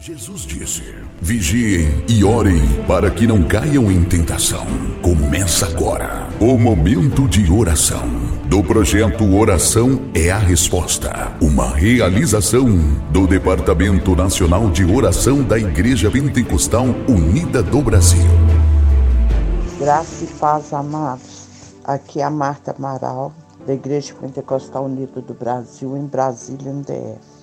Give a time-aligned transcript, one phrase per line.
[0.00, 4.64] Jesus disse: Vigiem e orem para que não caiam em tentação.
[5.02, 8.08] Começa agora o momento de oração
[8.46, 12.64] do projeto Oração é a Resposta, uma realização
[13.10, 18.24] do Departamento Nacional de Oração da Igreja Pentecostal Unida do Brasil.
[19.78, 21.46] Graça e paz, amados.
[21.84, 23.34] Aqui é a Marta Amaral,
[23.66, 27.39] da Igreja Pentecostal Unida do Brasil, em Brasília, no DF.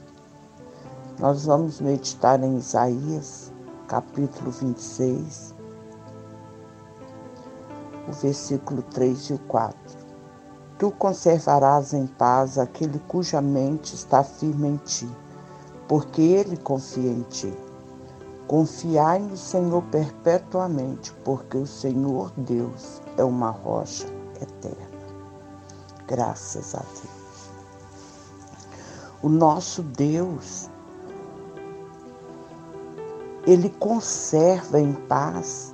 [1.19, 3.51] Nós vamos meditar em Isaías,
[3.87, 5.55] capítulo 26,
[8.07, 9.75] o versículo 3 e o 4.
[10.77, 15.09] Tu conservarás em paz aquele cuja mente está firme em ti,
[15.87, 17.51] porque ele confia em ti.
[18.47, 24.05] Confiai no Senhor perpetuamente, porque o Senhor Deus é uma rocha
[24.39, 24.85] eterna.
[26.05, 27.49] Graças a Deus.
[29.23, 30.69] O nosso Deus
[33.47, 35.73] ele conserva em paz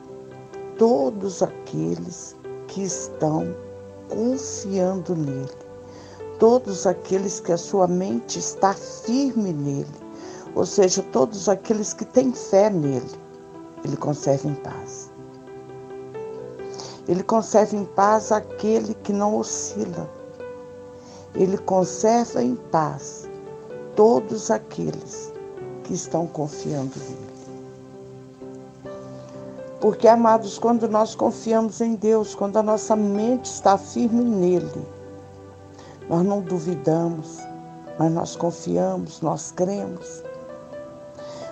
[0.78, 2.36] todos aqueles
[2.68, 3.56] que estão
[4.08, 5.50] confiando nele,
[6.38, 10.04] todos aqueles que a sua mente está firme nele,
[10.54, 13.10] ou seja, todos aqueles que têm fé nele,
[13.84, 15.12] ele conserva em paz.
[17.08, 20.08] Ele conserva em paz aquele que não oscila.
[21.34, 23.28] Ele conserva em paz
[23.96, 25.34] todos aqueles
[25.84, 27.33] que estão confiando nele.
[29.84, 34.88] Porque, amados, quando nós confiamos em Deus, quando a nossa mente está firme nele,
[36.08, 37.40] nós não duvidamos,
[38.00, 40.24] mas nós confiamos, nós cremos.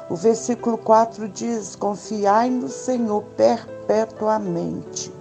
[0.10, 5.12] O versículo 4 diz: Confiai no Senhor perpetuamente,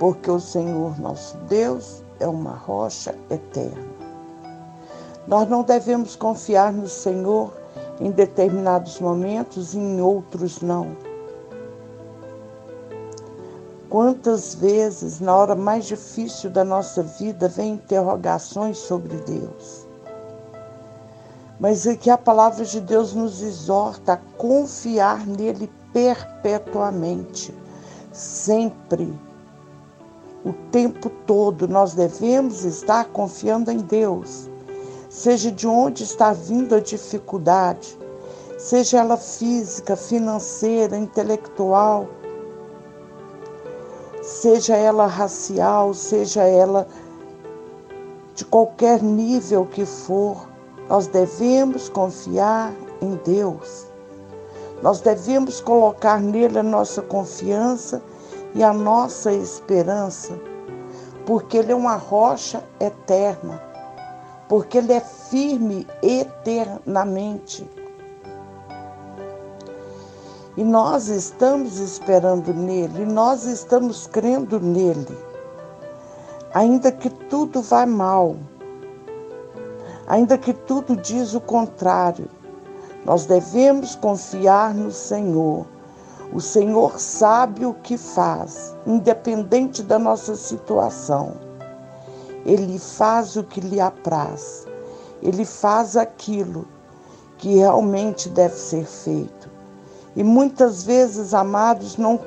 [0.00, 3.86] porque o Senhor nosso Deus é uma rocha eterna.
[5.28, 7.52] Nós não devemos confiar no Senhor
[8.00, 11.06] em determinados momentos e em outros não.
[13.90, 19.86] Quantas vezes, na hora mais difícil da nossa vida, vem interrogações sobre Deus.
[21.58, 27.54] Mas é que a palavra de Deus nos exorta a confiar nele perpetuamente,
[28.12, 29.10] sempre.
[30.44, 34.50] O tempo todo nós devemos estar confiando em Deus,
[35.08, 37.98] seja de onde está vindo a dificuldade,
[38.58, 42.06] seja ela física, financeira, intelectual
[44.40, 46.86] seja ela racial, seja ela
[48.36, 50.48] de qualquer nível que for,
[50.88, 52.72] nós devemos confiar
[53.02, 53.86] em Deus.
[54.80, 58.00] Nós devemos colocar nele a nossa confiança
[58.54, 60.38] e a nossa esperança,
[61.26, 63.60] porque ele é uma rocha eterna,
[64.48, 67.68] porque ele é firme eternamente.
[70.58, 75.16] E nós estamos esperando nele, nós estamos crendo nele.
[76.52, 78.34] Ainda que tudo vá mal,
[80.08, 82.28] ainda que tudo diz o contrário,
[83.04, 85.64] nós devemos confiar no Senhor.
[86.32, 91.34] O Senhor sabe o que faz, independente da nossa situação.
[92.44, 94.66] Ele faz o que lhe apraz.
[95.22, 96.66] Ele faz aquilo
[97.36, 99.57] que realmente deve ser feito.
[100.18, 102.18] E muitas vezes, amados, não,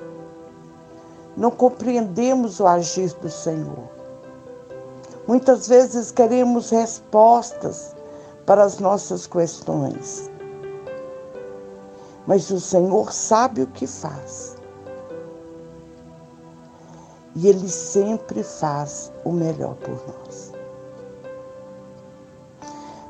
[1.35, 3.83] não compreendemos o agir do Senhor.
[5.27, 7.93] Muitas vezes queremos respostas
[8.45, 10.31] para as nossas questões.
[12.25, 14.55] Mas o Senhor sabe o que faz.
[17.35, 20.53] E Ele sempre faz o melhor por nós.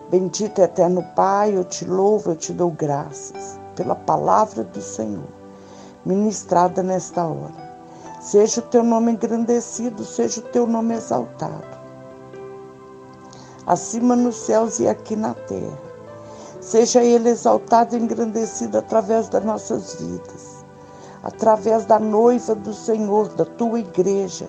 [0.10, 5.28] Bendito eterno Pai, eu te louvo, eu te dou graças pela palavra do Senhor,
[6.06, 7.72] ministrada nesta hora.
[8.22, 11.80] Seja o teu nome engrandecido, seja o teu nome exaltado,
[13.66, 15.92] acima nos céus e aqui na terra.
[16.60, 20.64] Seja ele exaltado e engrandecido através das nossas vidas,
[21.24, 24.48] através da noiva do Senhor, da tua igreja,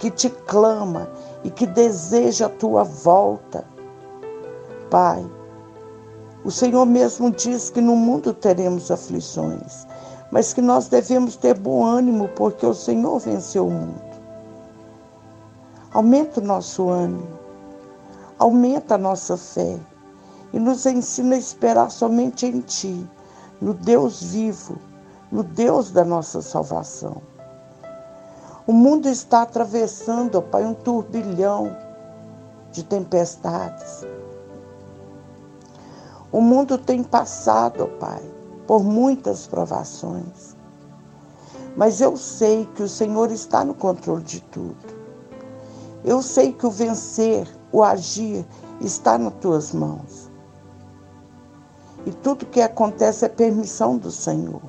[0.00, 1.08] que te clama
[1.44, 3.64] e que deseja a tua volta.
[4.90, 5.24] Pai,
[6.44, 9.86] o Senhor mesmo diz que no mundo teremos aflições,
[10.30, 14.14] mas que nós devemos ter bom ânimo, porque o Senhor venceu o mundo.
[15.90, 17.26] Aumenta o nosso ânimo,
[18.38, 19.78] aumenta a nossa fé
[20.52, 23.08] e nos ensina a esperar somente em Ti,
[23.58, 24.76] no Deus vivo,
[25.32, 27.22] no Deus da nossa salvação.
[28.66, 31.74] O mundo está atravessando, ó Pai, um turbilhão
[32.70, 34.04] de tempestades
[36.34, 38.20] O mundo tem passado, Pai,
[38.66, 40.56] por muitas provações.
[41.76, 44.74] Mas eu sei que o Senhor está no controle de tudo.
[46.04, 48.44] Eu sei que o vencer, o agir,
[48.80, 50.28] está nas tuas mãos.
[52.04, 54.62] E tudo que acontece é permissão do Senhor.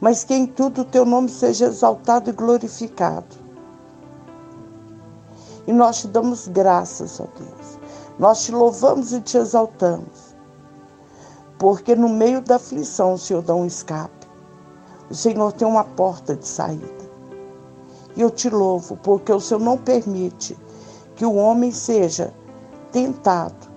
[0.00, 3.36] Mas que em tudo o teu nome seja exaltado e glorificado.
[5.68, 7.78] E nós te damos graças, ó Deus.
[8.18, 10.31] Nós te louvamos e te exaltamos.
[11.62, 14.26] Porque no meio da aflição o Senhor dá um escape.
[15.08, 17.08] O Senhor tem uma porta de saída.
[18.16, 20.58] E eu te louvo, porque o Senhor não permite
[21.14, 22.34] que o homem seja
[22.90, 23.70] tentado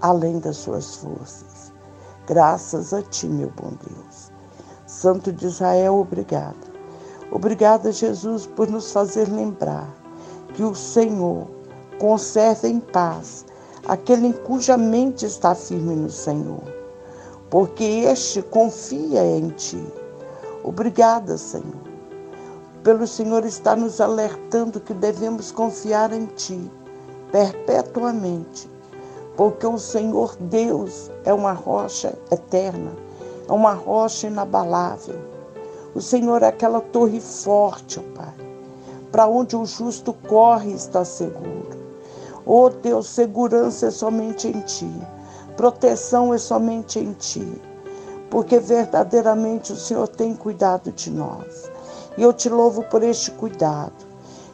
[0.00, 1.72] além das suas forças.
[2.26, 4.32] Graças a ti, meu bom Deus.
[4.88, 6.72] Santo de Israel, obrigado.
[7.30, 9.88] Obrigada, Jesus, por nos fazer lembrar
[10.54, 11.46] que o Senhor
[12.00, 13.46] conserve em paz
[13.86, 16.77] aquele em cuja mente está firme no Senhor,
[17.50, 19.84] porque este confia em Ti.
[20.64, 21.82] Obrigada, Senhor,
[22.82, 26.70] pelo Senhor estar nos alertando que devemos confiar em Ti
[27.32, 28.68] perpetuamente,
[29.36, 32.92] porque o Senhor Deus é uma rocha eterna,
[33.48, 35.18] é uma rocha inabalável.
[35.94, 38.48] O Senhor é aquela torre forte, ó Pai
[39.10, 41.78] para onde o justo corre está seguro.
[42.44, 44.90] Oh Deus, segurança é somente em Ti,
[45.58, 47.60] proteção é somente em Ti,
[48.30, 51.68] porque verdadeiramente o Senhor tem cuidado de nós.
[52.16, 54.06] E eu te louvo por este cuidado.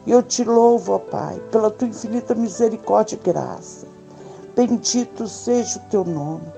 [0.07, 3.85] E eu te louvo, ó Pai, pela tua infinita misericórdia e graça.
[4.55, 6.51] Bendito seja o teu nome.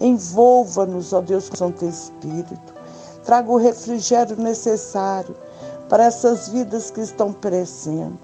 [0.00, 2.72] Envolva-nos, ó Deus, com o Santo Espírito.
[3.26, 5.36] Traga o refrigério necessário
[5.90, 8.18] para essas vidas que estão perecendo.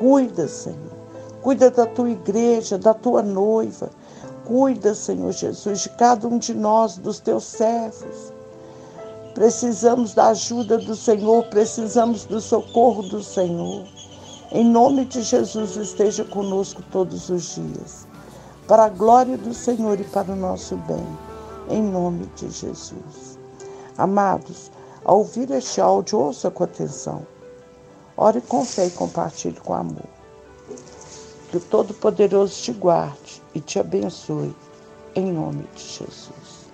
[0.00, 0.96] Cuida, Senhor.
[1.42, 3.88] Cuida da tua igreja, da tua noiva.
[4.46, 8.32] Cuida, Senhor Jesus, de cada um de nós, dos teus servos.
[9.34, 13.84] Precisamos da ajuda do Senhor, precisamos do socorro do Senhor.
[14.52, 18.06] Em nome de Jesus, esteja conosco todos os dias.
[18.68, 21.04] Para a glória do Senhor e para o nosso bem.
[21.68, 23.36] Em nome de Jesus.
[23.98, 24.70] Amados,
[25.04, 27.26] ao ouvir este áudio, ouça com atenção.
[28.16, 30.08] Ore com fé e compartilhe com amor.
[31.50, 33.25] Que o Todo-Poderoso te guarde
[33.56, 34.54] e te abençoe,
[35.14, 36.66] em nome de Jesus.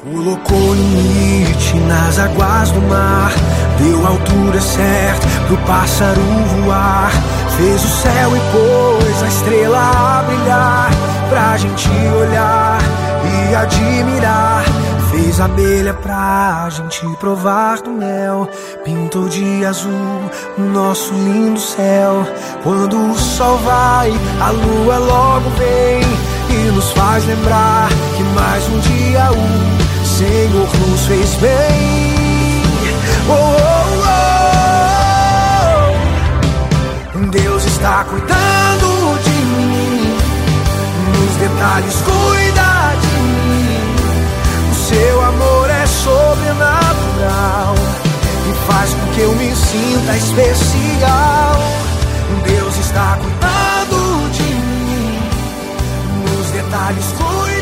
[0.00, 3.30] Colocou limite nas águas do mar,
[3.76, 6.20] deu altura certa pro pássaro
[6.64, 7.10] voar.
[7.58, 10.90] Fez o céu e pôs a estrela a brilhar,
[11.28, 11.88] pra gente
[15.40, 18.48] Abelha pra gente provar do mel.
[18.84, 19.92] Pintou de azul
[20.58, 22.26] o nosso lindo céu.
[22.64, 26.02] Quando o sol vai, a lua logo vem
[26.50, 32.62] e nos faz lembrar que mais um dia o Senhor nos fez bem.
[33.28, 34.02] Oh, oh,
[37.14, 37.30] oh.
[37.30, 40.16] Deus está cuidando de mim,
[41.12, 42.67] nos detalhes cuida
[46.28, 47.74] sobrenatural
[48.48, 51.56] e faz com que eu me sinta especial.
[52.44, 55.20] Deus está cuidando de mim,
[56.24, 57.57] nos detalhes cuida